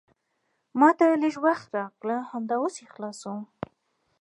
[0.79, 3.41] ما ته لیژ وخت راکړه، همدا اوس یې خلاصوم.